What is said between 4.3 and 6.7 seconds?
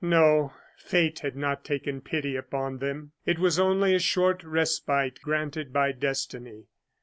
respite granted by destiny.